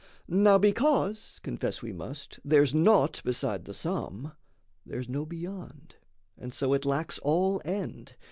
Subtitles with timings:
[0.27, 4.31] Now because Confess we must there's naught beside the sum,
[4.83, 5.97] There's no beyond,
[6.35, 8.15] and so it lacks all end.